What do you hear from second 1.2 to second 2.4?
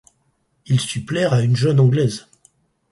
à une jeune anglaise.